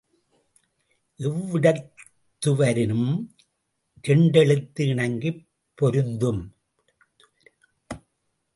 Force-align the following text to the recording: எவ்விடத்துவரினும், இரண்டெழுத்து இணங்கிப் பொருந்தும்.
எவ்விடத்துவரினும், 1.19 3.27
இரண்டெழுத்து 4.07 4.79
இணங்கிப் 4.79 5.47
பொருந்தும். 5.75 6.55